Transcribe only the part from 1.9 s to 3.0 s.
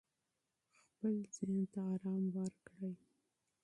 آرام ورکړئ.